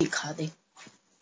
[0.00, 0.48] दिखा दे।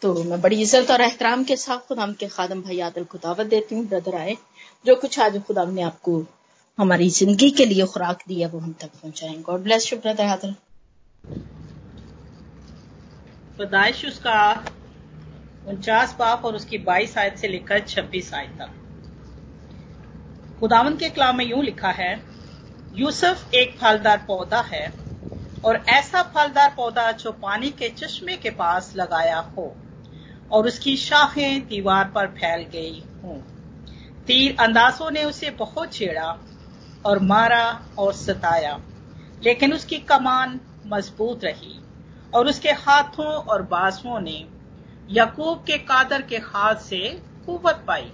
[0.02, 3.46] तो मैं बड़ी इज़्ज़त और एहतराम के साथ खुदाम के खादम भाई आदल को दावत
[3.46, 4.36] देती हूँ, ब्रदर आए।
[4.84, 6.24] जो कुछ आज खुदाम ने आपको
[6.78, 10.54] हमारी ज़िंदगी के लिए खुराक दिया वो हम तक पहुंचाएँ। गॉड ब्लेस यू ब्रदर आदल।
[13.58, 14.38] पैदाइश उसका
[15.68, 18.70] उनचास पाप और उसकी बाईस आयत से लेकर छब्बीस आयत तक।
[20.60, 22.12] खुदावन के कलाम में यूँ लिखा है,
[22.94, 24.86] यूसुफ एक फलदार पौधा है
[25.64, 29.74] और ऐसा फलदार पौधा जो पानी के चश्मे के पास लगाया हो
[30.50, 33.38] और उसकी शाखें दीवार पर फैल गई हों।
[34.26, 36.36] तीर अंदाजों ने उसे बहुत छेड़ा
[37.04, 37.64] और मारा
[37.98, 38.78] और सताया,
[39.42, 41.78] लेकिन उसकी कमान मज़बूत रही
[42.32, 44.44] और उसके हाथों और बाजुओं ने
[45.10, 47.08] यकूब के कादर के हाथ से
[47.46, 48.10] कुवत पाई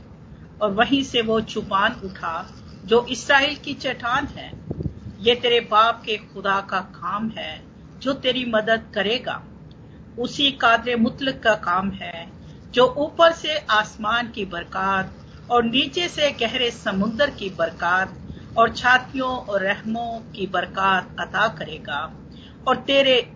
[0.60, 2.46] और वहीं से वो चुपान उठा,
[2.84, 4.52] जो इसराइल की चट्टान है
[5.24, 7.62] ये तेरे बाप के खुदा का काम है,
[8.02, 9.42] जो तेरी मदद करेगा।
[10.18, 12.32] उसी कादर मुतलक का काम है,
[12.74, 15.12] जो ऊपर से आसमान की बरकत
[15.50, 18.14] और नीचे से गहरे समुद्र की बरकत
[18.56, 22.12] और छातियों और रहमों की बरकत अता करेगा।
[22.66, 23.32] और तेरे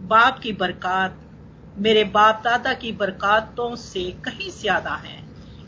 [0.00, 1.18] बाप की बरकत
[1.76, 5.22] मेरे बाप दादा की बरकतों से कहीं ज़्यादा है।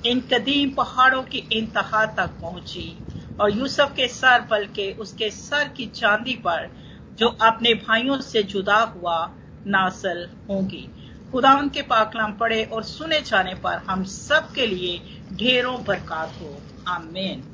[0.05, 3.04] इन कदीम पहाड़ों की इंतहा तक पहुँची।
[3.41, 6.71] और यूसुफ के सर बल्कि उसके सर की चांदी पर
[7.19, 9.33] जो अपने भाइयों से जुदा हुआ
[9.67, 10.89] नासल होगी।
[11.33, 16.61] खुदा उनके पाकलाम पढ़े और सुने जाने पर हम सब के लिए ढेरों बरकत हो।
[16.89, 17.45] आमीन।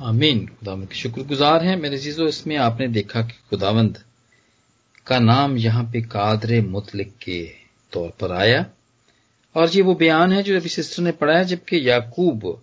[0.00, 4.02] आमीन। खुदावंद के शुक्रगुजार हैं। मेरे चीज़ों इसमें आपने देखा कि खुदावंद
[5.06, 7.50] का नाम यहाँ पे कादर मुतलिक के
[7.92, 8.66] तौर पर आया।
[9.54, 12.62] और ये वो बयान है जो अभी सिस्टर ने पढ़ा है, जबकि याकूब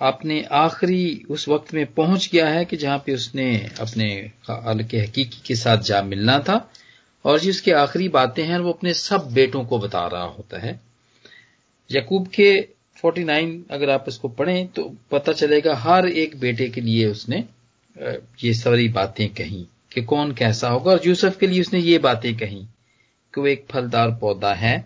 [0.00, 3.48] अपने आखिरी उस वक्त में पहुँच गया है कि जहाँ पे उसने
[3.80, 4.10] अपने
[4.50, 6.58] अल के हकीकी के साथ जा मिलना था।
[7.24, 10.80] और जी उसकी आखिरी बातें हैं, वो अपने सब बेटों को बता रहा होता है।
[11.90, 12.50] यकूब के
[13.04, 17.44] 49 अगर आप इसको पढ़ें तो पता चलेगा हर एक बेटे के लिए उसने
[18.44, 22.36] ये सारी बातें कही कि कौन कैसा होगा। और यूसुफ के लिए उसने ये बातें
[22.36, 22.64] कही
[23.34, 24.76] कि वो एक फलदार पौधा है।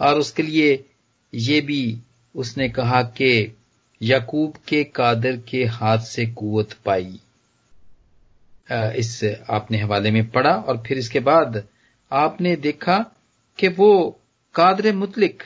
[0.00, 0.84] और उसके लिए
[1.32, 1.98] ये भी
[2.34, 3.56] उसने कहा कि
[4.00, 7.18] यकूब के कादर के हाथ से कुवत पाई।
[8.98, 11.62] इस आपने हवाले में पढ़ा और फिर इसके बाद
[12.10, 12.98] आपने देखा
[13.58, 14.20] कि वो
[14.54, 15.42] कादर मुतलिक,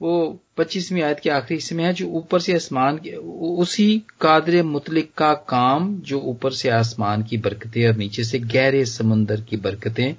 [0.00, 5.12] वो पच्चीसवीं आयत के आखिरी हिस्से में है जो ऊपर से आसमान उसी कादर मुतलिक
[5.14, 10.14] का काम जो ऊपर से आसमान की बरकतें और नीचे से गहरे समंदर की बरकतें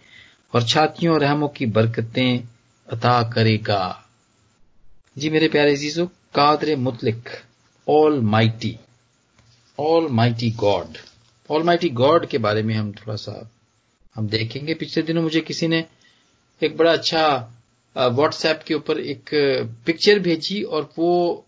[0.54, 2.40] और छातियों और रहमों की बरकतें
[2.88, 4.06] अता करेगा।
[5.18, 6.06] जी मेरे प्यारे जीजो
[6.36, 7.30] कादर मुतलिक।
[8.22, 8.78] Almighty
[10.12, 10.98] almighty God
[11.64, 13.50] almighty God के बारे में हम थोड़ा सा,
[14.16, 15.86] हम देखेंगे। पिछले दिनों मुझे किसी ने
[16.62, 17.26] एक बड़ा अच्छा
[17.96, 19.30] व्हाट्सएप के ऊपर एक
[19.86, 21.46] पिक्चर भेजी और वो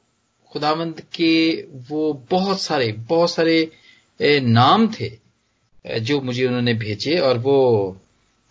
[0.52, 1.52] खुदावंद के
[1.90, 3.72] वो बहुत सारे बहुत सारे
[4.42, 5.12] नाम थे
[6.02, 7.58] जो मुझे उन्होंने भेजे और वो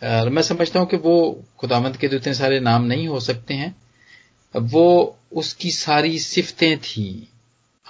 [0.03, 1.17] मैं समझता हूँ कि वो
[1.59, 3.75] खुदावंद के तो इतने सारे नाम नहीं हो सकते हैं।
[4.55, 7.29] वो उसकी सारी सिफतें थी।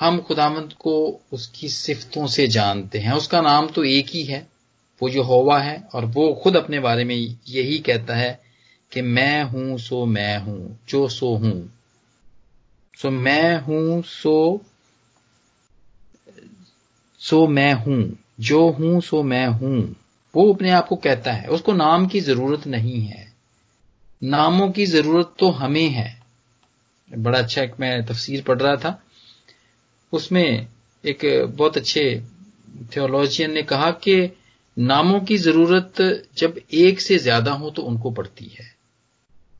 [0.00, 4.48] हम खुदावंद को उसकी सिफतों से जानते हैं। उसका नाम तो एक ही है,
[5.02, 8.40] वो जो होवा है, और वो खुद अपने बारे में यही कहता है
[8.92, 11.72] कि मैं हूँ, सो मैं हूँ, जो सो हूँ।
[12.98, 14.60] सो मैं हूँ, सो
[17.18, 19.96] सो मैं हूँ, जो हूँ, सो मैं हूँ।
[20.34, 23.32] वो अपने आप को कहता है। उसको नाम की ज़रूरत नहीं है।
[24.24, 26.22] नामों की ज़रूरत तो हमें है।
[27.18, 29.02] बड़ा अच्छा एक मैं तफसीर पढ़ रहा था।
[30.12, 30.66] उसमें
[31.04, 31.20] एक
[31.56, 32.22] बहुत अच्छे
[32.96, 34.30] थियोलॉजियन ने कहा कि
[34.78, 35.94] नामों की ज़रूरत
[36.36, 38.74] जब एक से ज़्यादा हो तो उनको पड़ती है।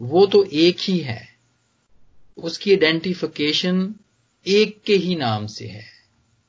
[0.00, 1.28] वो तो एक ही है।
[2.39, 3.94] उसकी आइडेंटिफिकेशन
[4.47, 5.84] एक के ही नाम से है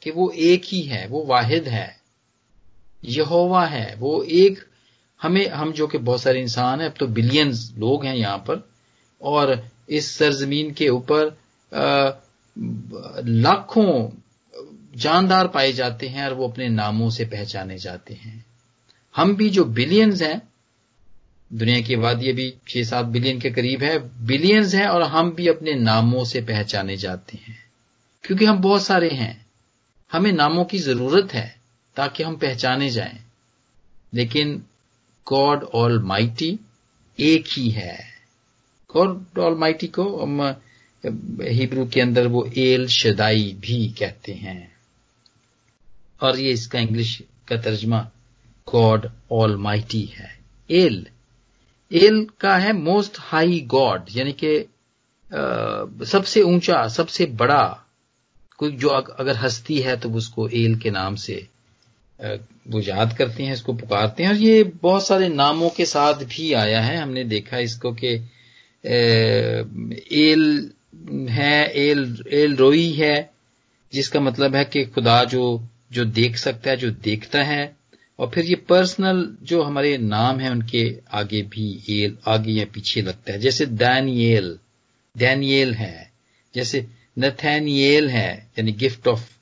[0.01, 1.95] कि वो एक ही है, वो वाहिद है,
[3.06, 4.59] यहोवा है, वो एक
[5.22, 8.70] हमें, हम जो कि बहुत सारे इंसान हैं, अब तो बिलियंस लोग हैं यहाँ पर,
[9.22, 11.37] और इस सरजमीन के ऊपर
[13.25, 14.09] लाखों
[14.95, 18.45] जानदार पाए जाते हैं और वो अपने नामों से पहचाने जाते हैं।
[19.15, 20.41] हम भी जो बिलियंस हैं,
[21.53, 25.47] दुनिया की आबादी अभी छह सात बिलियन के करीब है बिलियंस हैं और हम भी
[25.47, 27.65] अपने नामों से पहचाने जाते हैं।
[28.23, 29.45] क्योंकि हम बहुत सारे हैं।
[30.11, 31.59] हमें नामों की ज़रूरत है
[31.95, 33.19] ताकि हम पहचाने जाएँ।
[34.13, 34.63] लेकिन
[35.27, 36.59] गॉड ऑल माइटी
[37.19, 38.05] एक ही है।
[38.93, 40.55] गॉड ऑल माइटी को हम
[41.03, 44.71] हिब्रू के अंदर वो एल शदाई भी कहते हैं।
[46.21, 47.99] और ये इसका इंग्लिश का तर्जमा
[48.67, 50.29] गॉड ऑल माइटी है।
[50.69, 51.05] एल
[51.91, 54.57] एल का है मोस्ट हाई गॉड, यानी कि
[56.05, 57.63] सबसे ऊँचा, सबसे बड़ा।
[58.59, 61.35] कोई जो अगर हस्ती है तो उसको एल के नाम से
[62.19, 66.51] वो याद करते हैं, इसको पुकारते हैं। और ये बहुत सारे नामों के साथ भी
[66.53, 68.13] आया है। हमने देखा इसको कि
[70.23, 70.71] एल
[71.29, 73.32] है, एल एल रोई है,
[73.93, 77.76] जिसका मतलब है कि खुदा जो जो देख सकता है, जो देखता है,
[78.20, 83.02] और फिर ये पर्सनल जो हमारे नाम है, उनके आगे भी एल, आगे या पीछे
[83.02, 84.59] लगता है। जैसे दैनियल
[85.17, 86.11] डैनियल है,
[86.55, 86.88] जैसे
[87.20, 89.37] नथैनियल है, यानी गिफ्ट ऑफ़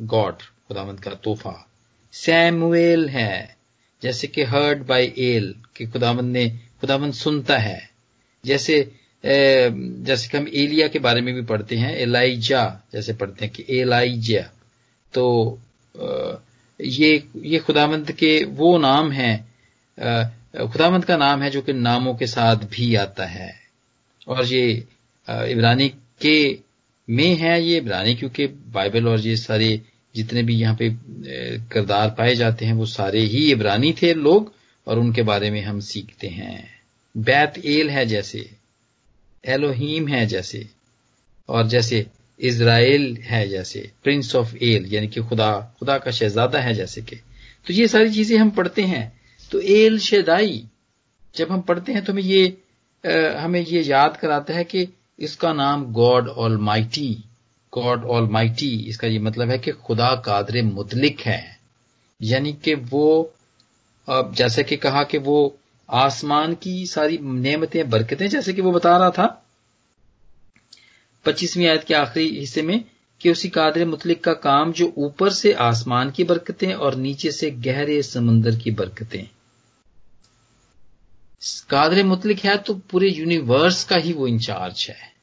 [0.00, 1.70] गॉड खुदावंत का तोहफा।
[2.12, 3.56] सैमुएल है,
[4.02, 6.48] जैसे कि हर्ड बाय एल कि खुदावंत ने,
[6.80, 7.90] खुदावंत सुनता है।
[8.44, 8.92] जैसे
[9.24, 12.62] जैसे कि हम एलिया के बारे में भी पढ़ते हैं, एलाइजा
[12.92, 14.42] जैसे पढ़ते हैं कि एलाइजा।
[15.14, 15.58] तो
[16.80, 19.36] ये ये खुदावंत के वो नाम है
[19.98, 23.52] खुदावंत का नाम है जो कि नामों के साथ भी आता है।
[24.28, 24.70] और ये
[25.28, 25.88] इब्रानी
[26.20, 26.58] के
[27.08, 29.80] में है, ये इब्रानी क्योंकि बाइबल और ये सारे
[30.14, 30.90] जितने भी यहाँ पे
[31.72, 34.52] किरदार पाए जाते हैं, वो सारे ही इब्रानी थे लोग,
[34.86, 36.64] और उनके बारे में हम सीखते हैं।
[37.16, 38.50] बैत एल है जैसे।
[39.48, 40.66] एलोहीम है जैसे
[41.48, 42.06] और जैसे
[42.40, 47.16] इज़राइल है जैसे प्रिंस ऑफ़ एल यानी कि खुदा खुदा का शहजादा है जैसे कि।
[47.66, 50.62] तो ये सारी चीज़ें हम पढ़ते हैं। तो एल शेदाई
[51.34, 52.46] जब हम पढ़ते हैं तो हमें ये
[53.04, 57.12] आ, हमें ये याद कराता है कि इसका नाम God almighty
[57.72, 61.58] God almighty इसका ये मतलब है कि खुदा कादर मुतलिक है।
[62.20, 63.34] यानी कि वो
[64.08, 65.38] जैसे कि कहा कि वो
[65.90, 69.44] आसमान की सारी नेमतें, बरकतें, जैसे कि वो बता रहा था।
[71.24, 72.84] पच्चीसवीं आयत के आखिरी हिस्से में
[73.20, 77.50] कि उसी कादर मुतलिक का काम जो ऊपर से आसमान की बरकतें और नीचे से
[77.50, 79.30] गहरे समुन्द्र की बरकतें।
[81.70, 85.14] कादर मुतलिक है तो पूरे यूनिवर्स का ही वो इंचार्ज है।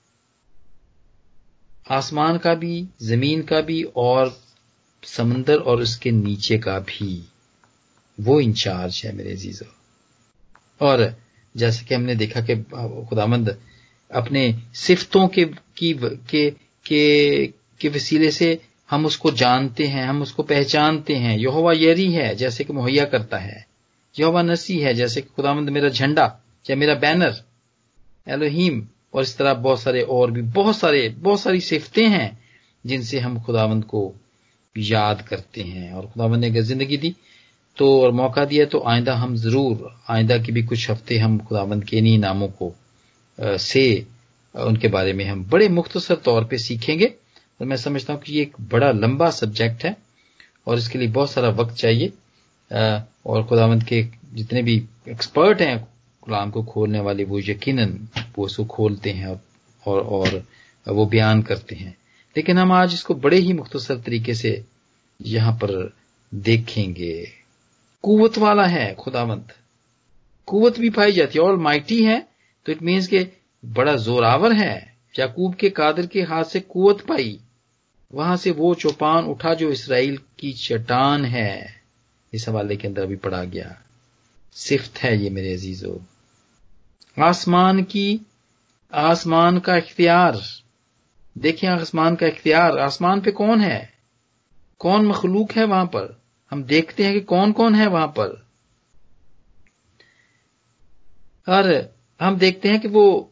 [1.92, 4.42] आसमान का भी, ज़मीन का भी और
[5.04, 7.28] समंदर और उसके नीचे का भी
[8.20, 9.66] वो इंचार्ज है मेरे जीजो
[10.81, 11.16] और
[11.57, 12.56] जैसे कि हमने देखा कि
[13.10, 13.57] खुदामंद
[14.12, 15.94] अपने सिफतों के, की,
[16.30, 16.50] के
[16.86, 17.48] के
[17.80, 22.63] के वसीले से हम उसको जानते हैं, हम उसको पहचानते हैं। यहोवा यरी है, जैसे
[22.63, 23.66] कि मुहैया करता है।
[24.19, 26.25] यहोवा नसी है, जैसे कि खुदामंद मेरा झंडा
[26.69, 27.42] या मेरा बैनर।
[28.27, 32.39] एलोहीम और इस तरह बहुत सारे और भी बहुत सारे, बहुत सारी सिफतें हैं
[32.86, 34.13] जिनसे हम खुदावंद को
[34.77, 37.16] याद करते हैं। और खुदावंद ने अगर ज़िंदगी दी
[37.77, 41.83] तो और मौका दिया तो आइंदा हम ज़रूर आइंदा के भी कुछ हफ़्ते हम खुदावंद
[41.86, 42.74] के इन्हीं नामों को
[43.38, 44.06] आ, से
[44.56, 47.06] उनके बारे में हम बड़े मुख्तसर तौर पर सीखेंगे।
[47.60, 49.95] और मैं समझता हूँ कि ये एक बड़ा लंबा सब्जेक्ट है
[50.68, 52.12] और इसके लिए बहुत सारा वक्त चाहिए।
[53.25, 54.01] और खुदावंद के
[54.33, 54.75] जितने भी
[55.10, 55.77] एक्सपर्ट हैं
[56.24, 57.98] गुलाम को खोलने वाले वो यकीनन
[58.38, 60.44] वो उसको खोलते हैं और, और
[60.86, 61.95] वो बयान करते हैं।
[62.36, 64.63] लेकिन हम आज इसको बड़े ही मुख्तसर तरीके से
[65.19, 65.94] यहाँ पर
[66.31, 67.27] देखेंगे।
[68.06, 69.56] कुवत वाला है, खुदावंत।
[70.46, 72.28] कुवत भी पाई जाती है। और माइटी है
[72.66, 73.28] तो इट मीन्स के
[73.66, 77.40] बड़ा जोरावर है। याकूब के कादर के हाथ से कुवत पाई।
[78.13, 81.81] वहाँ से वो चौपान उठा जो इसराइल की चट्टान है।
[82.34, 83.81] इस हवाले के अंदर अभी पढ़ा गया।
[84.54, 86.01] सिफ्त है ये मेरे अजीजो।
[87.19, 88.20] आसमान की,
[88.94, 90.41] आसमान का इख्तियार।
[91.38, 93.94] देखिए आसमान का इख्तियार। आसमान पे कौन है?
[94.80, 96.25] कौन मखलूक है वहाँ पर?
[96.56, 98.48] हम देखते हैं कि कौन कौन है वहाँ पर।
[101.48, 103.32] और हम देखते हैं कि वो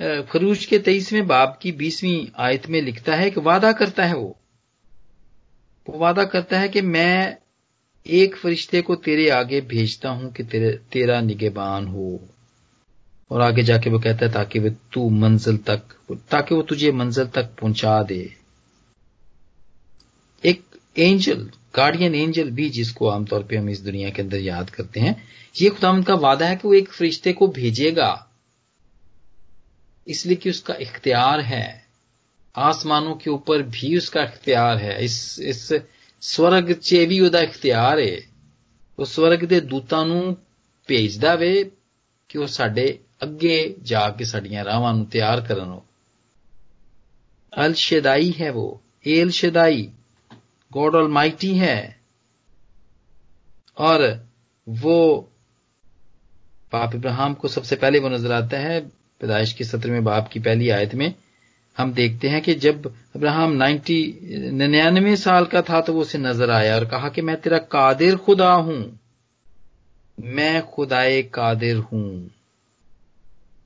[0.00, 4.36] फरूज के तेईसवें बाप की बीसवीं आयत में लिखता है कि वादा करता है वो।
[5.88, 7.36] वो वादा करता है कि मैं
[8.06, 12.28] एक फरिश्ते को तेरे आगे भेजता हूँ कि तेरे, तेरा निगेबान हो।
[13.30, 15.82] और आगे जाके वो कहता है ताकि वो तू मंजिल तक,
[16.30, 18.36] ताकि वो तुझे मंजिल तक पहुँचा दे।
[20.44, 20.64] एक
[20.98, 25.15] एंजल गार्डियन एंजल भी जिसको आमतौर पे हम इस दुनिया के अंदर याद करते हैं
[25.55, 28.11] ये खुदा का वादा है कि वो एक फरिश्ते को भेजेगा
[30.07, 31.65] इसलिए कि उसका इख्तियार है
[32.55, 35.71] आसमानों के ऊपर भी उसका इख्तियार है इस इस
[36.23, 38.17] स्वर्ग च भी ਉਹਦਾ ਇਖਤਿਆਰ ਹੈ
[38.99, 40.35] ਉਹ ਸਵਰਗ ਦੇ ਦੂਤਾਂ ਨੂੰ
[40.89, 41.71] ਭੇਜਦਾ ਵੇ
[42.29, 42.87] ਕਿ ਉਹ ਸਾਡੇ
[43.23, 45.83] ਅੱਗੇ ਜਾ ਕੇ ਸਾਡੀਆਂ ਰਾਹਾਂ ਨੂੰ ਤਿਆਰ ਕਰਨ ਉਹ
[47.53, 49.81] ਅਲ ਸ਼ਦਾਈ ਹੈ ਉਹ L Shaddai
[50.72, 51.96] God almighty है
[53.78, 54.26] और
[54.68, 55.28] वो
[56.72, 58.80] बाप इब्राहिम को सबसे पहले वो नज़र आता है,
[59.20, 61.14] पैदाइश के सत्रहवें बाप की पहली आयत में।
[61.78, 64.18] हम देखते हैं कि जब अब्राहम नाइन्टी,
[64.52, 68.16] निन्यानवे साल का था तो वो उसे नज़र आया और कहा कि मैं तेरा कादिर
[68.16, 68.98] खुदा हूँ।
[70.18, 72.30] मैं खुदाए कादिर हूँ।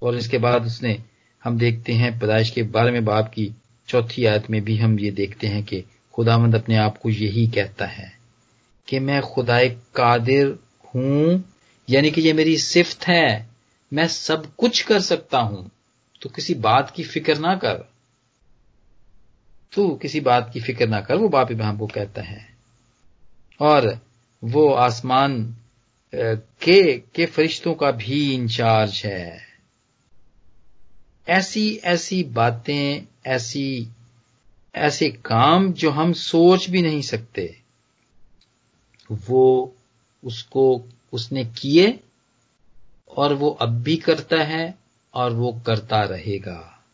[0.03, 1.03] और इसके बाद उसने,
[1.43, 3.55] हम देखते हैं, पैदाइश के बारहवें बाप की
[3.89, 7.87] चौथी आयत में भी हम ये देखते हैं कि खुदामंद अपने आप को यही कहता
[7.87, 8.19] है
[8.89, 10.59] कि मैं खुदाए कादिर
[10.95, 11.45] हूँ,
[11.91, 13.49] यानी कि ये मेरी सिफ्त है,
[13.93, 15.71] मैं सब कुछ कर सकता हूँ।
[16.23, 17.75] तो किसी बात की फ़िक्र ना कर।
[19.73, 22.55] तू किसी बात की फ़िक्र ना कर, वो बाप इब्राहिम को कहता है।
[23.61, 23.99] और
[24.45, 25.57] वो आसमान
[26.15, 29.43] के के फरिश्तों का भी इंचार्ज है।
[31.29, 33.89] ऐसी ऐसी बातें, ऐसी
[34.75, 37.59] ऐसे काम जो हम सोच भी नहीं सकते,
[39.11, 39.75] वो
[40.25, 42.01] उसको, उसने किए
[43.11, 44.75] और वो अब भी करता है
[45.15, 46.85] और वो करता रहेगा।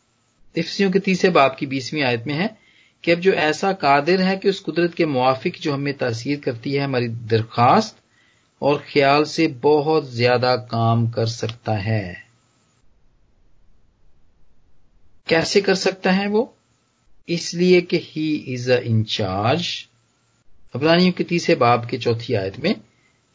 [0.56, 2.56] इफ्सियों के तीसरे बाप की बीसवीं आयत में है
[3.04, 6.72] कि अब जो ऐसा कादिर है कि उस कुदरत के मुआफिक जो हमें तासीर करती
[6.72, 7.96] है हमारी दरखास्त
[8.62, 12.24] और ख्याल से बहुत ज़्यादा काम कर सकता है।
[15.28, 16.54] कैसे कर सकता है वो?
[17.28, 19.88] इसलिए कि ही इज़ अ इंचार्ज
[20.74, 22.74] अबरानियों के तीसरे बाब के चौथी आयत में,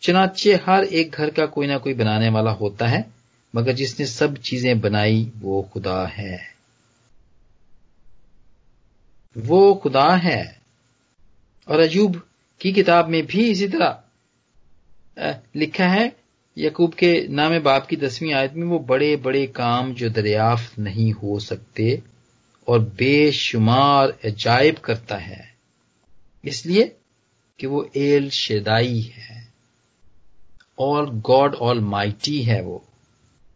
[0.01, 3.13] चनाचे हर एक घर का कोई ना कोई बनाने वाला होता है,
[3.55, 6.53] मगर जिसने सब चीज़ें बनाई, वो खुदा है।
[9.37, 10.61] वो खुदा है।
[11.67, 12.27] और अजूब
[12.61, 14.03] की किताब में भी इसी तरह
[15.55, 16.15] लिखा है,
[16.57, 21.11] यकूब के नाम बाप की दसवीं आयत में, वो बड़े बड़े काम जो दरियाफ्त नहीं
[21.11, 22.01] हो सकते
[22.67, 25.55] और बेशुमार अजायब करता है।
[26.45, 26.95] इसलिए
[27.59, 29.53] कि वो एल शेदाई है।
[30.79, 32.85] और गॉड ऑल माइटी है वो।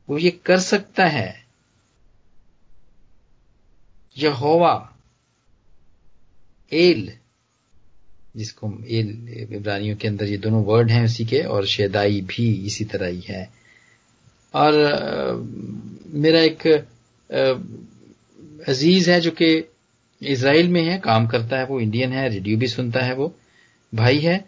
[0.10, 1.46] वो ये कर सकता है।
[4.18, 4.98] यहोवा,
[6.74, 7.18] एल,
[8.36, 12.86] जिसको एल, इब्रानियों के अंदर ये दोनों वर्ड हैं उसी के, और शेदाई भी इसी
[12.86, 13.54] तरह ही है।
[14.54, 14.74] और
[16.08, 16.88] मेरा एक
[18.68, 19.70] अज़ीज़ है जो कि
[20.22, 23.34] इसराइल में है, काम करता है, वो इंडियन है, रेडियो भी सुनता है, वो
[23.94, 24.46] भाई है।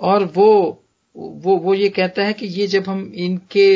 [0.00, 0.78] और वो
[1.16, 3.74] वो वो ये कहता है कि ये जब हम इनके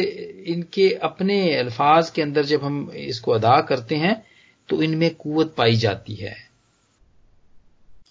[0.52, 4.22] इनके अपने अल्फाज के अंदर जब हम इसको अदा करते हैं
[4.68, 6.34] तो इनमें कुवत पाई जाती है।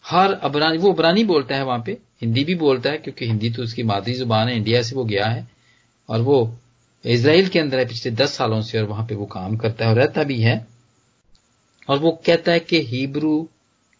[0.05, 3.63] हर अबरानी, वो अबरानी बोलता है वहाँ पे, हिंदी भी बोलता है, क्योंकि हिंदी तो
[3.63, 5.47] उसकी मादरी ज़ुबान है, इंडिया से वो गया है।
[6.09, 6.57] और वो
[7.05, 9.91] इसराइल के अंदर है पिछले दस सालों से, और वहाँ पे वो काम करता है,
[9.91, 10.67] और रहता भी है।
[11.89, 13.49] और वो कहता है कि हिब्रू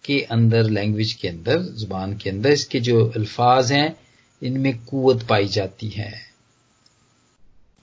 [0.05, 3.95] के अंदर लैंग्वेज के अंदर, ज़ुबान के अंदर, इसके जो अल्फाज हैं,
[4.43, 6.13] इनमें कुवत पाई जाती है।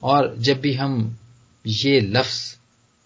[0.02, 1.18] और जब भी हम
[1.66, 2.58] ये लफ्स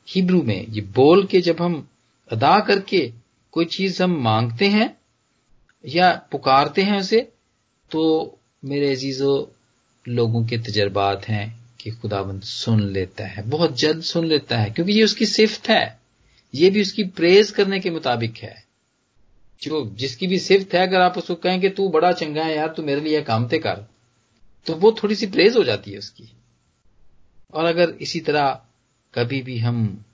[0.08, 1.88] हिब्रू में, ये बोल के जब हम
[2.32, 3.12] अदा करके
[3.52, 4.96] कोई चीज़ हम मांगते हैं
[5.86, 7.20] या पुकारते हैं उसे
[7.90, 9.44] तो मेरे अजीजों,
[10.08, 14.92] लोगों के तजर्बात हैं कि खुदाबंद सुन लेता है, बहुत जल्द सुन लेता है, क्योंकि
[14.92, 16.05] ये उसकी सिफ्त है।
[16.56, 18.64] ये भी उसकी प्रेज करने के मुताबिक है।
[19.62, 22.68] जो जिसकी भी सिफ्त है, अगर आप उसको कहें कि तू बड़ा चंगा है यार,
[22.68, 23.86] तू मेरे लिए काम कामते कर
[24.66, 26.30] तो वो थोड़ी सी प्रेज हो जाती है उसकी।
[27.54, 28.48] और अगर इसी तरह
[29.14, 30.04] कभी भी हम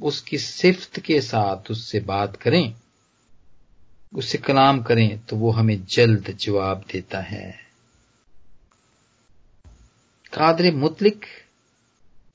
[0.00, 2.74] उसकी सिफ्त के साथ उससे बात करें,
[4.14, 7.50] उससे कलाम करें तो वो हमें जल्द जवाब देता है।
[10.32, 11.26] कादर मुतलिक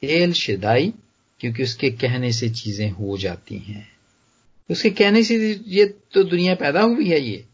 [0.03, 0.93] एल शिदाई
[1.39, 3.87] क्योंकि उसके कहने से चीज़ें हो जाती हैं।
[4.69, 7.45] उसके कहने से ये तो दुनिया पैदा हुई है ये।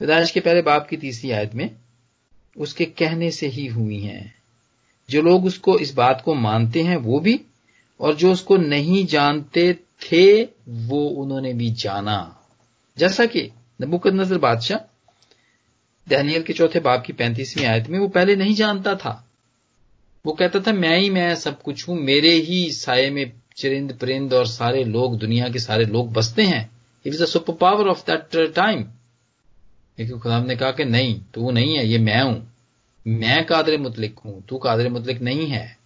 [0.00, 1.70] पैदाइश के पहले बाप की तीसरी आयत में,
[2.56, 4.34] उसके कहने से ही हुई हैं।
[5.08, 7.40] जो लोग उसको इस बात को मानते हैं वो भी,
[8.00, 9.72] और जो उसको नहीं जानते
[10.02, 12.42] थे वो उन्होंने भी जाना।
[12.98, 13.50] जैसा कि
[13.82, 14.78] नबुकद नज़र बादशाह,
[16.06, 19.22] दैनियल के चौथे बाप की पैंतीसवीं आयत में वो पहले नहीं जानता था।
[20.26, 24.34] वो कहता था, मैं ही, मैं सब कुछ हूँ, मेरे ही साय में चिरिंद परिंद
[24.34, 26.70] और सारे लोग, दुनिया के सारे लोग बसते हैं।
[27.06, 28.84] It is the super power of that time
[29.98, 32.52] लेकिन खुदाम ने कहा कि, नहीं, तू नहीं है, ये मैं हूँ।
[33.06, 35.78] मैं कादर मुतलिक हूँ, तू कादर मुतलिक नहीं है।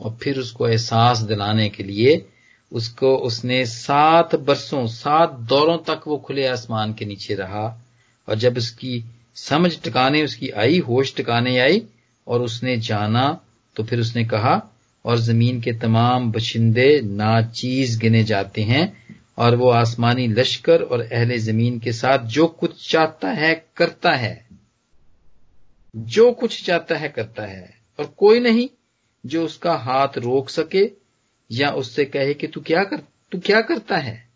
[0.00, 2.26] और फिर उसको एहसास दिलाने के लिए
[2.72, 7.82] उसको, उसने सात बरसों, सात दौरों तक वो खुले आसमान के नीचे रहा।
[8.28, 9.04] और जब उसकी
[9.34, 11.82] समझ टिकाने उसकी आई, होश टिकाने आई,
[12.28, 13.40] और उसने जाना
[13.76, 19.06] तो फिर उसने कहा, और ज़मीन के तमाम बशिंदे नाचीज गिने जाते हैं,
[19.38, 24.46] और वो आसमानी लश्कर और अहले ज़मीन के साथ जो कुछ चाहता है करता है।
[25.96, 28.68] जो कुछ चाहता है करता है, और कोई नहीं
[29.26, 30.90] जो उसका हाथ रोक सके
[31.50, 32.96] या उससे कहे कि तू क्या कर,
[33.32, 34.28] तू क्या करता है?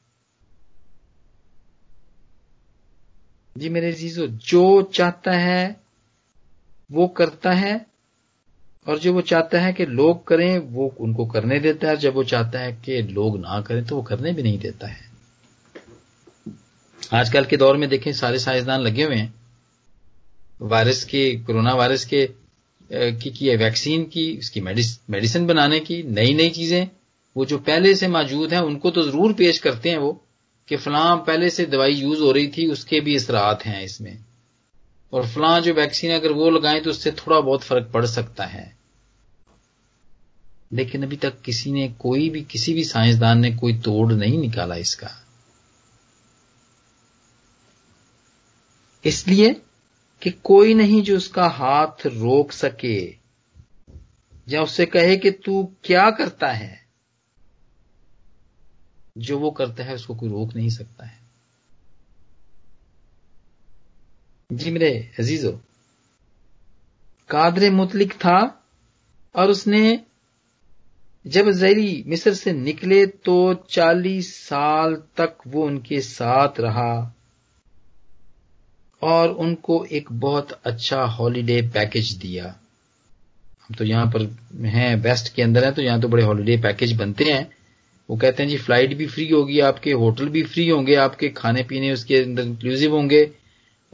[3.59, 5.81] जी मेरे जीजो, जो चाहता है,
[6.93, 7.94] वो करता है
[8.87, 12.25] और जो वो चाहता है कि लोग करें, वो उनको करने देता है। जब वो
[12.25, 15.13] चाहता है कि लोग ना करें तो वो करने भी नहीं देता है।
[17.15, 19.35] आजकल के दौर में देखें, सारे साइंसदान लगे हुए हैं।
[20.63, 22.29] वायरस के, कोरोना वायरस के
[22.91, 26.89] की की है, वैक्सीन की, उसकी मेडिसिन बनाने की नई नई चीज़ें।
[27.37, 30.13] वो जो पहले से मौजूद हैं, उनको तो ज़रूर पेश करते हैं वो,
[30.69, 34.19] कि फलां पहले से दवाई यूज़ हो रही थी, उसके भी इसरात हैं इसमें।
[35.15, 38.77] और फलां जो वैक्सीन अगर वो लगाएँ तो उससे थोड़ा बहुत फ़र्क पड़ सकता है।
[40.73, 44.75] लेकिन अभी तक किसी ने कोई भी, किसी भी साइंसदान ने कोई तोड़ नहीं निकाला
[44.75, 45.11] इसका।
[49.05, 49.63] इसलिए
[50.23, 53.17] कि कोई नहीं जो उसका हाथ रोक सके
[54.49, 56.87] या उससे कहे कि तू क्या करता है,
[59.19, 61.24] जो वो करता है उसको कोई रोक नहीं सकता है।
[64.51, 65.51] जी मेरे अजीजो,
[67.31, 68.39] कादरे मुतलिक था
[69.35, 70.01] और उसने
[71.25, 73.37] जब जैरी मिस्र से निकले तो
[73.71, 76.93] चालीस साल तक वो उनके साथ रहा
[79.03, 82.45] और उनको एक बहुत अच्छा हॉलीडे पैकेज दिया।
[83.63, 84.23] हम तो यहाँ पर
[84.67, 87.47] हैं वेस्ट के अंदर हैं तो यहाँ तो बड़े हॉलीडे पैकेज बनते हैं।
[88.09, 91.63] वो कहते हैं जी फ़्लाइट भी फ्री होगी, आपके होटल भी फ्री होंगे, आपके खाने
[91.63, 93.25] पीने उसके अंदर इंक्लूसिव होंगे।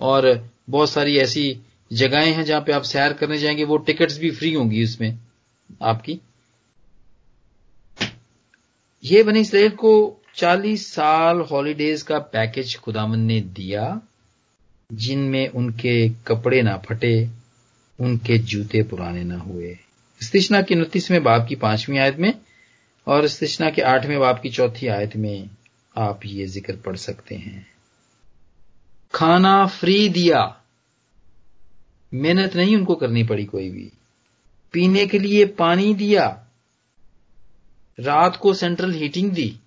[0.00, 1.58] और बहुत सारी ऐसी
[1.92, 5.18] जगहें हैं जहाँ पे आप सैर करने जाएँगे, वो टिकट्स भी फ्री होंगी उसमें।
[5.82, 6.20] आपकी?
[9.04, 14.00] ये बनी इसराइल को 40 साल हॉलीडेज का पैकेज खुदामन ने दिया,
[14.92, 17.28] जिनमें उनके कपड़े ना फटे,
[18.00, 19.78] उनके जूते पुराने ना हुए।
[20.22, 22.34] स्तिष्णा की उनतीसवें बाप की पांचवी आयत में
[23.06, 25.50] और स्तिशना के आठवें बाप की चौथी आयत में
[25.96, 27.66] आप ये ज़िक्र पढ़ सकते हैं।
[29.12, 30.62] खाना फ्री दिया।
[32.14, 33.92] मेहनत नहीं उनको करनी पड़ी कोई भी।
[34.72, 36.46] पीने के लिए पानी दिया।
[38.00, 39.60] रात को सेंट्रल हीटिंग दी।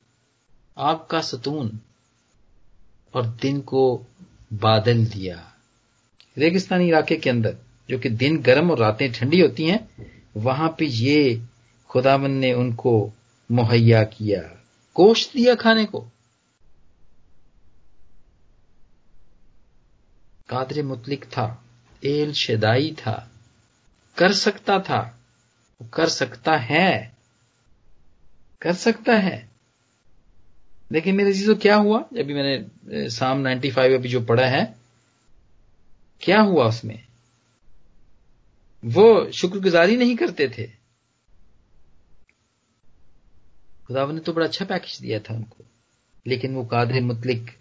[0.78, 1.80] आग का सतून
[3.14, 4.06] और दिन को
[4.54, 5.54] बादल दिया।
[6.38, 7.58] रेगिस्तानी इलाके के अंदर,
[7.90, 9.90] जो कि दिन गर्म और रातें ठंडी होती हैं,
[10.38, 11.42] वहाँ पे ये
[11.90, 13.14] खुदावन ने उनको
[13.52, 14.42] मुहैया किया।
[14.96, 16.06] गोश्त दिया खाने को।
[20.50, 21.64] कादर मुतलिक था,
[22.04, 23.32] एल शदाई था,
[24.18, 25.20] कर सकता था
[25.94, 27.18] कर सकता है,
[28.62, 29.50] कर सकता है।
[30.92, 32.00] लेकिन मेरे चीज़ों क्या हुआ?
[32.00, 34.76] अभी मैंने साम 95 अभी जो पढ़ा है,
[36.22, 37.04] क्या हुआ उसमें?
[38.84, 40.68] वो शुक्रगुजारी नहीं करते थे।
[43.88, 45.66] खुदाव ने तो बड़ा अच्छा पैकेज दिया था उनको,
[46.28, 47.58] लेकिन वो कादर मुतलिक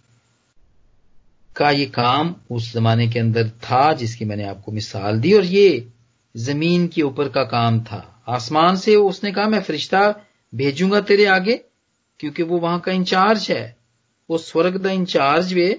[1.56, 5.70] का ये काम उस जमाने के अंदर था जिसकी मैंने आपको मिसाल दी और ये
[6.36, 10.04] जमीन के ऊपर का काम था आसमान से उसने कहा मैं फरिश्ता
[10.54, 11.56] भेजूंगा तेरे आगे
[12.20, 13.66] क्योंकि वो वहां का इंचार्ज है
[14.30, 15.70] वो स्वर्ग का इंचार्ज वे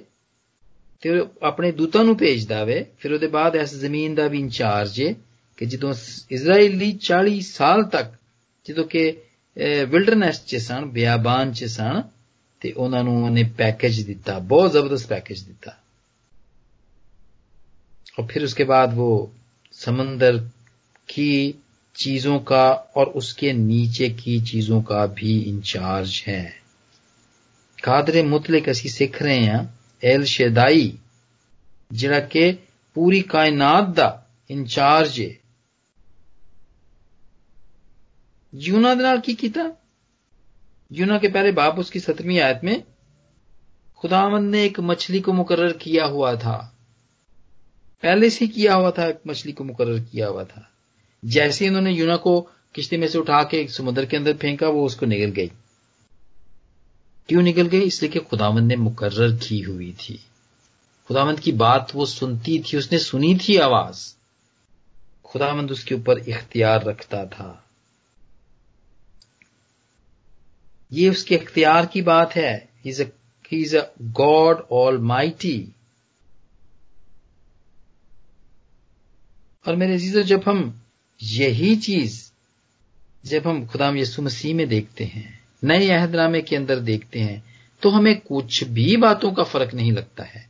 [1.02, 1.10] ਤੇ
[1.42, 5.14] ਆਪਣੇ ਦੂਤਾਂ ਨੂੰ ਭੇਜਦਾ ਵੇ ਫਿਰ ਉਹਦੇ ਬਾਅਦ ਇਸ ਜ਼ਮੀਨ ਦਾ ਵੀ ਇੰਚਾਰਜ ਹੈ
[5.58, 5.92] ਕਿ ਜਦੋਂ
[6.30, 8.12] ਇਜ਼ਰਾਈਲੀ 40 ਸਾਲ ਤੱਕ
[8.66, 9.02] ਜਦੋਂ ਕਿ
[9.90, 12.02] ਵਿਲਡਰਨੈਸ 'ਚ ਸਨ ਬਿਆਬਾਨ 'ਚ ਸਨ
[12.62, 15.76] ਤੇ ਉਹਨਾਂ ਨੂੰ ਉਹਨੇ पैकेज ਦਿੱਤਾ बहुत जबरदस्त पैकेज ਦਿੱਤਾ
[18.18, 19.08] और फिर उसके बाद वो
[19.74, 20.38] समंदर
[21.08, 21.26] की
[21.96, 22.62] चीजों का
[22.96, 26.42] और उसके नीचे की चीजों का भी इंचार्ज है
[27.78, 29.60] कादरे मुतलिक असी सीख रहे हैं
[30.02, 30.88] एल शेदाई
[31.90, 32.52] ਜਿਹੜਾ ਕਿ
[32.96, 34.08] ਪੂਰੀ ਕਾਇਨਾਤ ਦਾ
[34.50, 35.34] ਇੰਚਾਰਜ ਹੈ
[38.52, 39.64] यूना के नाल की किया
[40.91, 42.83] यूना के पहले बाप उसकी सत्रहवीं आयत में
[43.95, 46.77] खुदावंद ने एक मछली को मुकर्र किया हुआ था।
[48.03, 50.71] पहले से किया हुआ था, एक मछली को मुकर्र किया हुआ था।
[51.25, 55.05] जैसे इन्होंने यूना को किश्ती में से उठा के समुद्र के अंदर फेंका, वो उसको
[55.05, 55.47] निकल गई।
[57.29, 57.81] क्यों निकल गई?
[57.81, 60.25] इसलिए कि खुदावंद ने मुकर्र की हुई थी।
[61.07, 64.15] खुदावंद की बात वो सुनती थी, उसने सुनी थी आवाज़।
[65.23, 67.65] खुदावंद उसके ऊपर इख्तियार रखता था।
[70.93, 72.53] ये उसके इख्तियार की बात है।
[72.85, 72.89] He
[73.51, 74.61] is a God
[74.97, 75.57] almighty
[79.65, 80.81] और मेरे चीज़ों जब हम
[81.19, 82.21] यही चीज़
[83.23, 87.43] जब हम खुदाम यसु मसीह में देखते हैं नए अहदनामे के अंदर देखते हैं
[87.81, 90.45] तो हमें कुछ भी बातों का फ़र्क नहीं लगता है।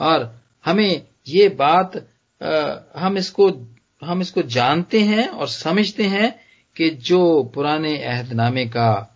[0.00, 1.96] और हमें ये बात
[2.40, 3.48] आ, हम इसको
[4.02, 6.30] हम इसको जानते हैं और समझते हैं
[6.76, 9.09] कि जो पुराने अहदनामे का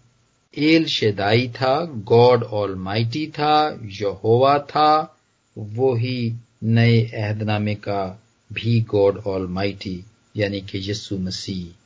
[0.59, 5.19] एल शेदाई था, गॉड ऑल माइटी था, यहोवा था
[5.59, 10.05] वो ही नए अहदनामे का भी गॉड ऑल माइटी
[10.37, 11.81] यानी कि यस्सु मसीह।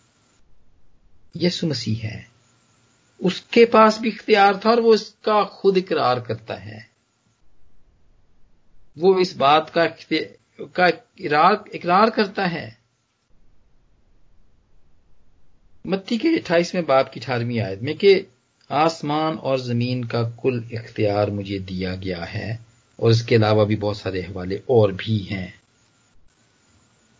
[1.37, 2.29] यस्सु मसीह है।
[3.25, 6.91] उसके पास भी इख्तियार था और वो इसका खुद इकरार करता है।
[8.99, 9.87] वो इस बात का
[10.61, 10.87] का
[11.75, 12.79] इकरार करता है।
[15.87, 18.27] मत्ती के अट्ठाईसवें बाप की अठारहवीं आयत में कि
[18.71, 22.61] आसमान और ज़मीन का कुल इख्तियार मुझे दिया गया है,
[23.01, 25.55] और इसके अलावा भी बहुत सारे हवाले और भी हैं।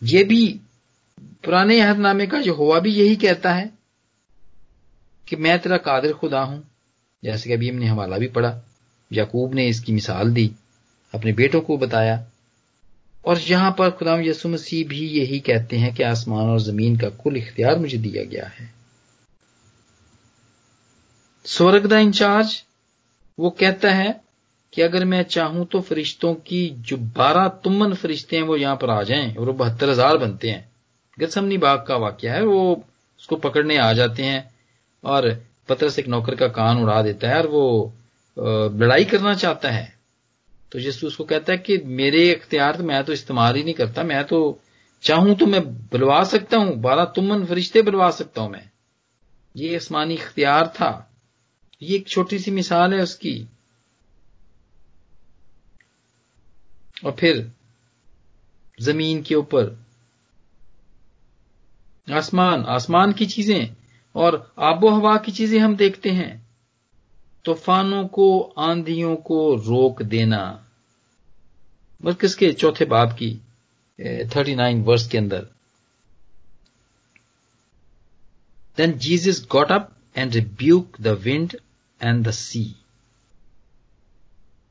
[0.03, 0.59] ये भी
[1.45, 3.71] पुराने अहदनामे का जो हुआ भी यही कहता है
[5.27, 6.67] कि मैं तेरा कादिर खुदा हूँ।
[7.23, 8.61] जैसे कि अभी हमने हवाला भी पढ़ा,
[9.13, 10.51] याकूब ने इसकी मिसाल दी,
[11.13, 12.25] अपने बेटों को बताया।
[13.25, 17.09] और यहाँ पर खुदाम यसु मसीह भी यही कहते हैं कि आसमान और ज़मीन का
[17.09, 18.78] कुल इख्तियार मुझे दिया गया है।
[21.49, 22.61] स्वर्ग द इंचार्ज,
[23.37, 24.19] वो कहता है
[24.73, 28.89] कि अगर मैं चाहूँ तो फरिश्तों की जो बारह तुमन फरिश्ते हैं, वो यहाँ पर
[28.89, 30.67] आ जाएँ और वो बहत्तर हज़ार बनते हैं।
[31.17, 32.83] गसमनी बाग का वाक्य है, वो
[33.19, 34.51] उसको पकड़ने आ जाते हैं
[35.03, 35.29] और
[35.69, 37.93] पत्रस एक नौकर का कान उड़ा देता है और वो
[38.37, 39.93] लड़ाई करना चाहता है।
[40.71, 44.03] तो यीशु उसको कहता है कि मेरे अख्तियार तो मैं तो इस्तेमाल ही नहीं करता,
[44.03, 44.59] मैं तो
[45.03, 48.69] चाहूँ तो मैं बुलवा सकता हूँ, बारह तुमन फरिश्ते बुलवा सकता हूँ मैं।
[49.55, 51.08] ये आसमानी इख्तियार था।
[51.81, 53.47] ये एक छोटी सी मिसाल है उसकी।
[57.05, 57.51] और फिर,
[58.81, 59.77] ज़मीन के ऊपर।
[62.11, 63.75] आसमान आसमान की चीज़ें
[64.15, 66.47] और आबो हवा की चीज़ें हम देखते हैं।
[67.45, 70.65] तूफानों को, आंधियों को रोक देना।
[72.03, 73.31] बस किसके चौथे बाब की
[74.35, 75.47] थर्टी नाइन वर्ष के अंदर।
[78.77, 81.55] Then Jesus got up and rebuke the wind
[82.01, 82.75] and the sea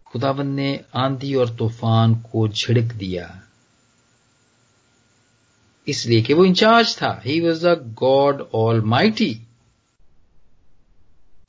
[0.07, 3.43] खुदावन ने आंधी और तूफ़ान को झिड़क दिया।
[5.89, 9.47] इसलिए कि वो इंचार्ज था। He was the God almighty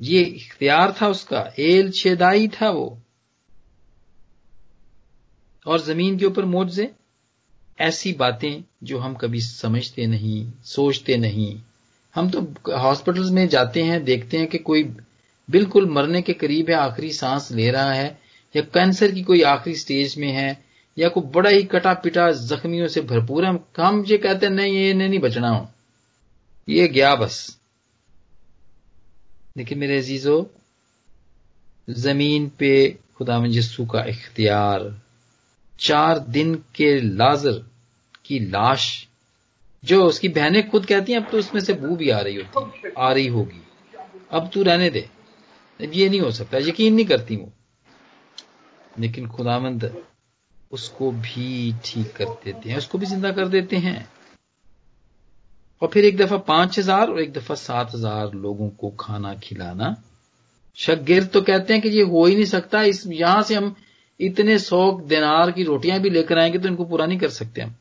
[0.01, 2.99] ये इख्तियार था उसका। एल छेदाई था वो।
[5.67, 6.95] और ज़मीन के ऊपर मोजे।
[7.79, 11.61] ऐसी बातें जो हम कभी समझते नहीं, सोचते नहीं।
[12.15, 12.41] हम तो
[12.77, 14.83] हॉस्पिटल्स में जाते हैं, देखते हैं कि कोई
[15.49, 18.19] बिल्कुल मरने के करीब है, आखिरी सांस ले रहा है,
[18.55, 20.65] या कैंसर की कोई आखिरी स्टेज में है,
[20.97, 24.73] या कोई बड़ा ही कटा पिटा जख्मियों से भरपूर है, हम ये कहते हैं, नहीं,
[24.73, 25.67] ये नहीं बचना हो।
[26.69, 27.59] ये गया बस।
[29.57, 30.51] लेकिन मेरे अजीजो,
[31.89, 35.01] ज़मीन पे खुदा यस्सु का इख्तियार।
[35.79, 37.71] चार दिन के लाजर
[38.25, 39.07] की लाश,
[39.85, 42.91] जो उसकी बहनें खुद कहती हैं, अब तो उसमें से बू भी आ रही होती,
[42.97, 43.63] आ रही होगी।
[44.31, 45.09] अब तू रहने दे।
[45.79, 47.51] ये नहीं हो सकता, यकीन नहीं करती वो।
[48.99, 49.91] लेकिन खुदामंद
[50.71, 54.09] उसको भी ठीक कर देते हैं, उसको भी ज़िंदा कर देते हैं।
[55.81, 59.95] और फिर एक दफ़ा पाँच हज़ार और एक दफ़ा सात हज़ार लोगों को खाना खिलाना।
[60.77, 63.75] शगिर तो कहते हैं कि ये हो ही नहीं सकता, इस यहाँ से हम
[64.19, 67.75] इतने सौ दिनार की रोटियाँ भी लेकर आएँगे तो इनको पूरा नहीं कर सकते हम।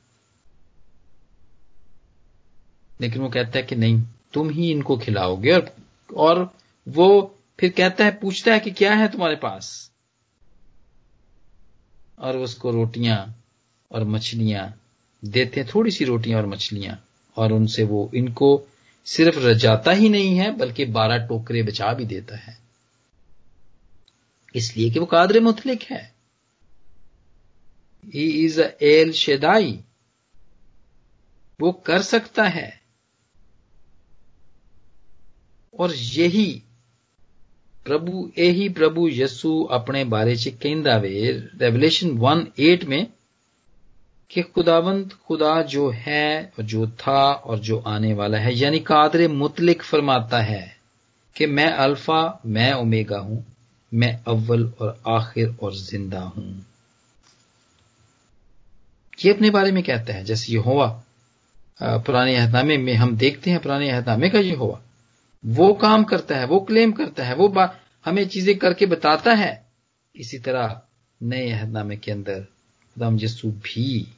[3.01, 5.71] लेकिन वो कहता है कि नहीं, तुम ही इनको खिलाओगे और
[6.11, 6.51] और
[6.87, 9.92] वो फिर कहता है, पूछता है कि क्या है तुम्हारे पास?
[12.18, 13.44] और उसको रोटियाँ
[13.92, 14.81] और मछलियाँ
[15.25, 17.05] देते हैं, थोड़ी सी रोटियाँ और मछलियाँ।
[17.37, 18.68] और उनसे वो, इनको
[19.05, 22.59] सिर्फ़ रजाता ही नहीं है, बल्कि बारह टोकरे बचा भी देता है।
[24.55, 26.14] इसलिए कि वो कादर मुतलिक है।
[28.07, 29.85] ही इज़ एल शेदाई
[31.61, 32.81] वो कर सकता है।
[35.79, 36.62] और यही
[37.88, 43.07] प्रभु यही प्रभु यसु अपने बारे च कहता वे रेवलेशन वन एट में,
[44.31, 49.29] कि खुदावंत खुदा जो है और जो था और जो आने वाला है, यानी कादर
[49.31, 50.77] मुतलिक फरमाता है
[51.37, 53.44] कि मैं अल्फ़ा, मैं ओमेगा हूँ,
[53.92, 56.64] मैं अव्वल और आखिर और ज़िंदा हूँ।
[59.18, 60.88] ये अपने बारे में कहता है, जैसे ये हुआ
[61.81, 64.81] पुराने अहदामे में हम देखते हैं, पुराने अहदामे का ये हुआ
[65.46, 67.48] वो काम करता है, वो क्लेम करता है, वो
[68.05, 69.66] हमें चीज़ें करके बताता है।
[70.16, 70.83] इसी तरह
[71.22, 74.09] नए अहदनामे के अंदर खुदाम यसू भी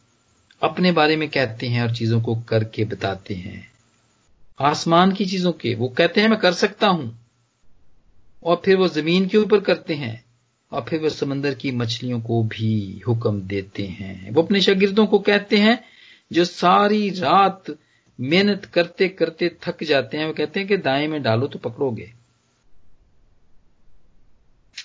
[0.63, 3.71] अपने बारे में कहते हैं और चीज़ों को करके बताते हैं।
[4.61, 7.27] आसमान की चीज़ों के, वो कहते हैं, मैं कर सकता हूँ।
[8.45, 10.25] और फिर वो ज़मीन के ऊपर करते हैं
[10.73, 15.19] और फिर वो समंदर की मछलियों को भी हुक्म देते हैं। वो अपने शागिर्दों को
[15.19, 15.85] कहते हैं,
[16.33, 17.65] जो सारी रात
[18.21, 22.13] मेहनत करते करते थक जाते हैं, वो कहते हैं कि दाएँ में डालो तो पकड़ोगे।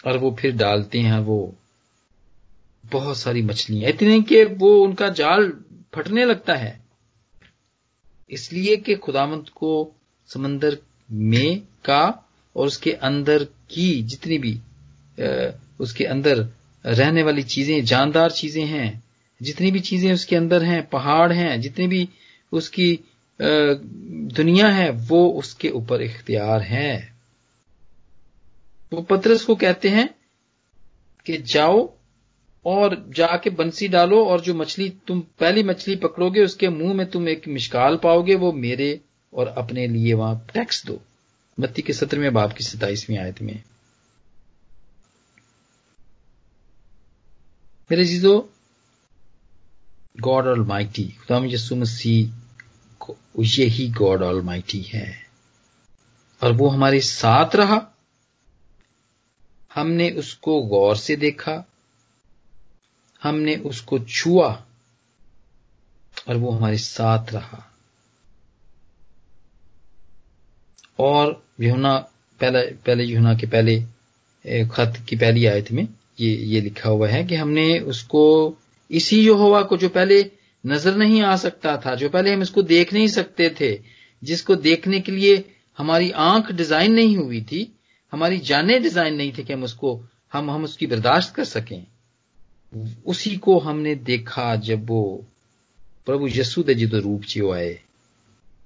[0.08, 1.56] और वो फिर डालते हैं वो
[2.86, 5.52] बहुत सारी मछलियाँ। इतनी कि वो उनका जाल
[5.95, 6.80] फटने लगता है।
[8.30, 9.91] इसलिए कि खुदावंत को
[10.30, 10.78] समंदर
[11.12, 14.54] में का और उसके अंदर की जितनी भी
[15.80, 16.48] उसके अंदर
[16.86, 19.04] रहने वाली चीज़ें, जानदार चीज़ें हैं,
[19.41, 22.08] जितनी भी चीज़ें उसके अंदर हैं, पहाड़ हैं, जितनी भी
[22.52, 23.00] उसकी
[23.41, 27.15] दुनिया है, वो उसके ऊपर इख्तियार है।
[28.93, 30.15] वो पत्रस को कहते हैं
[31.26, 31.93] कि जाओ
[32.65, 37.30] और जाके बंसी डालो और जो मछली तुम पहली मछली पकड़ोगे, उसके मुँह में तुम
[37.30, 39.02] एक मिशकाल पाओगे, वो मेरे
[39.34, 41.02] और अपने लिए वहाँ टैक्स दो।
[41.60, 43.63] मत्ती के सत्र में, बाप की सताइसवीं आयत में।
[47.91, 48.50] मेरे जीजो,
[50.19, 52.45] गॉड ऑल माइटी खुदा यसु मसीह
[53.40, 55.26] यही गॉड ऑल माइटी है।
[56.44, 57.98] और वो हमारे साथ रहा।
[59.76, 61.68] हमने उसको गौर से देखा।
[63.24, 64.66] हमने उसको छुआ।
[66.30, 67.72] और वो हमारे साथ रहा।
[71.00, 71.98] और यहुना,
[72.40, 73.84] पहले पहले यहुना के पहले
[74.66, 75.88] खत की पहली आयत में
[76.20, 78.56] ये ये लिखा हुआ है कि हमने उसको,
[78.92, 80.32] इसी यहोवा को जो पहले
[80.64, 83.73] नजर नहीं आ सकता था जो पहले हम इसको देख नहीं सकते थे
[84.23, 85.45] जिसको देखने के लिए
[85.79, 87.66] हमारी आंख डिजाइन नहीं हुई थी
[88.12, 89.95] हमारी जाने डिजाइन नहीं थे कि हम उसको
[90.33, 91.85] हम हम उसकी बर्दाश्त कर सकें
[93.07, 95.05] उसी को हमने देखा जब वो
[96.07, 97.75] प्रभु यस्सु ਦੇ ਜਦੋਂ ਰੂਪ 'ਚ ਆਏ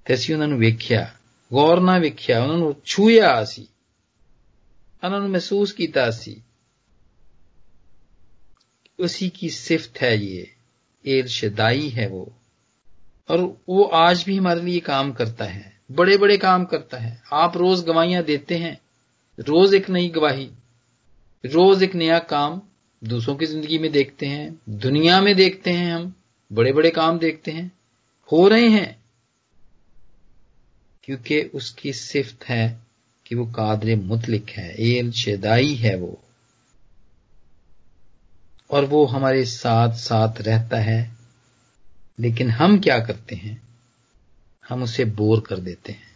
[0.05, 1.09] ਤੇ ਅਸੀਂ ਉਹਨਾਂ ਨੂੰ ਵੇਖਿਆ
[1.51, 3.65] ਗੌਰ ਨਾਲ ਵੇਖਿਆ ਉਹਨਾਂ ਨੂੰ ਛੂਇਆ ਅਸੀਂ
[5.03, 6.41] ਉਹਨਾਂ ਨੂੰ ਮਹਿਸੂਸ ਕੀਤਾ ਸੀ
[8.99, 10.43] उसी की सिफ्त है ये
[11.06, 12.32] एल शदाई है वो।
[13.28, 17.56] और वो आज भी हमारे लिए काम करता है। बड़े बड़े काम करता है। आप
[17.56, 18.80] रोज गवाहियाँ देते हैं।
[19.38, 20.50] रोज एक नई गवाही।
[21.46, 22.62] रोज एक नया काम।
[23.04, 26.14] दूसरों की ज़िंदगी में देखते हैं। दुनिया में देखते हैं हम।
[26.52, 27.72] बड़े बड़े काम देखते हैं।
[28.32, 29.04] हो रहे हैं।
[31.04, 32.80] क्योंकि उसकी सिफ्त है
[33.26, 36.24] कि वो कादर मुतलिक है। एल शेदाई है वो।
[38.70, 41.10] और वो हमारे साथ साथ रहता है।
[42.18, 43.62] लेकिन हम क्या करते हैं?
[44.68, 46.10] हम उसे बोर कर देते हैं।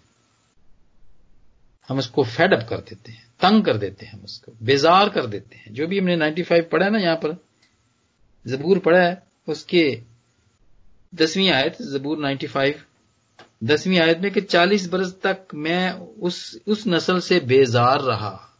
[1.89, 5.57] हम उसको फेडअप कर देते हैं, तंग कर देते हैं हम उसको, बेजार कर देते
[5.57, 7.45] हैं। जो भी हमने 95 पढ़ा है ना यहाँ पर,
[8.47, 10.03] जबूर पढ़ा है, उसके
[11.15, 12.75] दसवीं आयत, जबूर 95
[13.65, 18.54] दसवीं आयत में कि 40 बरस तक मैं उस उस नस्ल से बेजार रहा।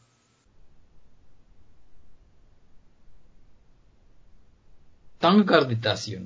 [5.25, 6.17] तंग कर दिता सी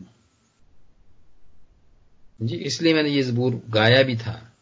[2.40, 4.52] जी, इसलिए मैंने ये जबूर गाया भी था।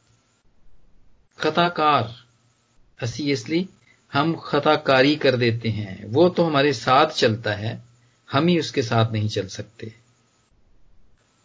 [1.38, 2.14] खताकार
[3.00, 3.68] असी इसलिए
[4.12, 7.84] हम खताकारी कर देते हैं। वो तो हमारे साथ चलता है,
[8.32, 9.92] हम ही उसके साथ नहीं चल सकते।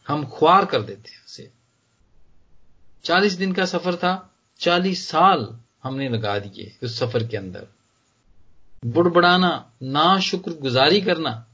[0.08, 1.52] हम ख्वार कर देते हैं उसे।
[3.04, 7.68] चालीस दिन का सफ़र था, चालीस साल हमने लगा दिए उस सफ़र के अंदर।
[8.86, 11.46] बुड़बड़ाना ना शुक्र गुजारी करना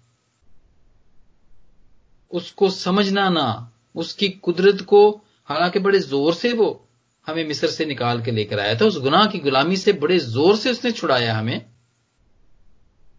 [2.33, 3.47] उसको समझना ना
[3.95, 5.03] उसकी कुदरत को
[5.51, 6.69] हालांकि बड़े जोर से वो
[7.27, 10.57] हमें मिस्र से निकाल के लेकर आया था उस गुनाह की गुलामी से बड़े जोर
[10.57, 11.61] से उसने छुड़ाया हमें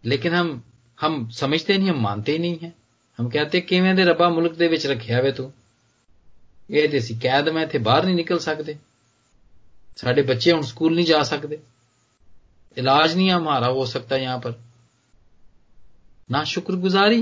[0.04, 0.62] लेकिन हम
[0.98, 2.72] हम समझते नहीं हम मानते ही नहीं है
[3.18, 5.50] हम कहते किवें दे रबा मुल्क दे विच रखिया वे तू
[6.70, 8.76] ਇਹ ਤੇ ਅਸੀਂ ਕੈਦ ਮੈਂ ਇੱਥੇ ਬਾਹਰ ਨਹੀਂ ਨਿਕਲ ਸਕਦੇ
[9.98, 11.56] ਸਾਡੇ ਬੱਚੇ ਹੁਣ ਸਕੂਲ नहीं जा सकते
[12.76, 14.54] इलाज नहीं हमारा हो सकता यहां पर
[16.30, 17.18] ना शुक्रगुजारी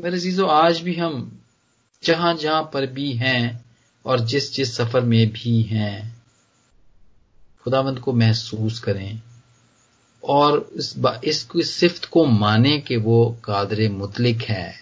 [0.00, 1.42] मेरे चीज़ों आज भी हम
[2.04, 3.64] जहाँ जहाँ पर भी हैं
[4.04, 6.24] और जिस जिस सफ़र में भी हैं
[7.64, 9.22] खुदावंद को महसूस करें
[10.24, 10.70] और
[11.24, 14.74] इस इस सिफ्त को माने कि वो कादर मुतलिक है।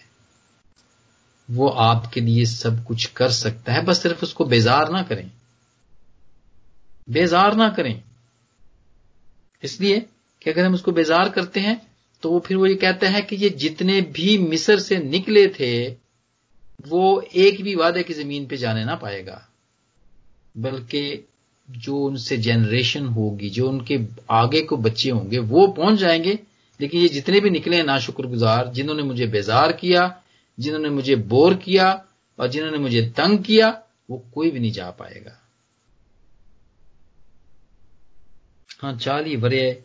[1.51, 5.31] वो आपके लिए सब कुछ कर सकता है, बस सिर्फ़ उसको बेजार ना करें।
[7.09, 8.03] बेजार ना करें।
[9.63, 9.99] इसलिए
[10.41, 11.92] कि अगर हम उसको बेजार करते हैं
[12.23, 15.89] तो फिर वो ये कहता है कि ये जितने भी मिस्र से निकले थे,
[16.87, 19.49] वो एक भी वादे की ज़मीन पे जाने ना पाएगा।
[20.57, 21.27] बल्कि
[21.71, 26.39] जो उनसे जनरेशन होगी, जो उनके आगे को बच्चे होंगे, वो पहुँच जाएँगे।
[26.81, 30.21] लेकिन ये जितने भी निकले हैं ना शुक्रगुजार जिन्होंने मुझे बेजार किया,
[30.59, 32.05] जिन्होंने मुझे बोर किया
[32.39, 35.39] और जिन्होंने मुझे तंग किया, वो कोई भी नहीं जा पाएगा।
[38.81, 39.83] हाँ चाली वरे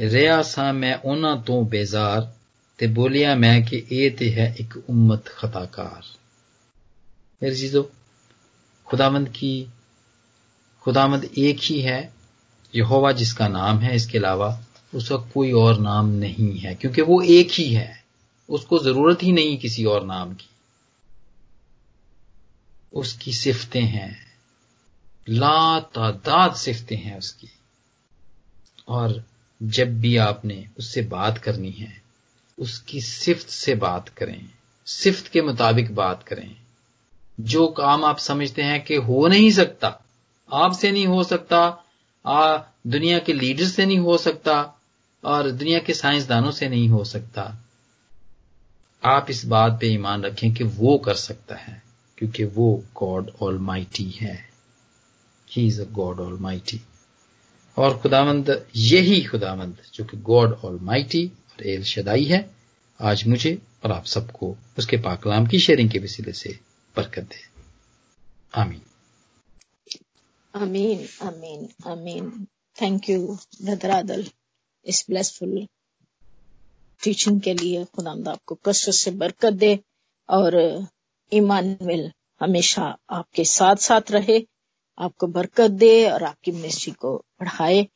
[0.00, 2.32] ਰਿਹਾ ਸਾਂ ਮੈਂ ਉਹਨਾਂ तो ਬੇਜ਼ਾਰ
[2.78, 6.02] ਤੇ ਬੋਲਿਆ ਮੈਂ ਕਿ ਇਹ ਤੇ ਹੈ ਇੱਕ ਉਮਤ ਖਤਾਕਾਰ।
[7.42, 7.84] मेरे चीज़ों
[8.86, 9.68] खुदामंद की
[10.80, 12.12] खुदामंद एक ही है
[12.76, 17.48] यहोवा जिसका नाम है इसके अलावा उसका कोई और नाम नहीं है क्योंकि वो एक
[17.50, 18.04] ही है
[18.50, 20.48] उसको ज़रूरत ही नहीं किसी और नाम की
[22.92, 24.26] उसकी सिफतें हैं
[25.28, 27.48] ला सिफतें हैं उसकी
[28.88, 29.24] और
[29.62, 32.02] जब भी आपने उससे बात करनी है
[32.58, 34.50] उसकी सिफ्त से बात करें।
[34.86, 36.56] सिफ्त के मुताबिक बात करें।
[37.40, 40.04] जो काम आप समझते हैं कि हो नहीं सकता
[40.52, 41.84] आपसे नहीं हो सकता
[42.26, 44.74] आ, दुनिया के लीडर से नहीं हो सकता
[45.24, 47.58] और दुनिया के साइंसदानों से नहीं हो सकता।
[49.04, 51.82] आप इस बात पे ईमान रखें कि वो कर सकता है
[52.18, 54.48] क्योंकि वो गॉड ऑल माइटी है।
[55.50, 56.80] He is a God almighty
[57.76, 62.50] और खुदावंद, यही खुदावंद, जो कि गॉड ऑल माइटी और एल शदाई है,
[63.00, 66.58] आज मुझे और आप सबको उसके पाकलाम की शेयरिंग के वसीले से
[66.96, 67.62] बरकत दे।
[68.54, 68.82] आमीन।
[70.54, 72.46] आमीन आमीन आमीन।
[72.82, 74.26] थैंक यू ब्रदर आदल
[74.84, 75.66] इस ब्लेसफुल
[77.02, 79.80] टीचिंग के लिए खुदामद आपको कसरत से बरकत दे
[80.28, 80.86] और
[81.32, 81.76] ईमान
[82.40, 84.46] हमेशा आपके साथ साथ रहे।
[84.98, 87.86] आपको बरकत दे और आपकी मिनिस्ट्री को बढ़ाए।